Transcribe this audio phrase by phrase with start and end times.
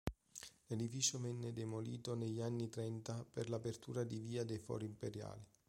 [0.65, 5.47] L'edificio venne demolito negli anni trenta per l'apertura di via dei Fori Imperiali.